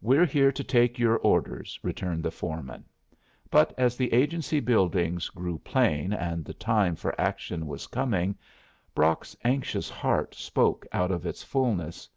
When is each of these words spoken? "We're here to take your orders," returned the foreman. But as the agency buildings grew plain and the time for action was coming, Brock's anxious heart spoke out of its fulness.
"We're 0.00 0.26
here 0.26 0.52
to 0.52 0.62
take 0.62 0.96
your 0.96 1.16
orders," 1.18 1.80
returned 1.82 2.22
the 2.22 2.30
foreman. 2.30 2.84
But 3.50 3.74
as 3.76 3.96
the 3.96 4.12
agency 4.12 4.60
buildings 4.60 5.28
grew 5.28 5.58
plain 5.58 6.12
and 6.12 6.44
the 6.44 6.54
time 6.54 6.94
for 6.94 7.20
action 7.20 7.66
was 7.66 7.88
coming, 7.88 8.38
Brock's 8.94 9.34
anxious 9.44 9.90
heart 9.90 10.36
spoke 10.36 10.86
out 10.92 11.10
of 11.10 11.26
its 11.26 11.42
fulness. 11.42 12.08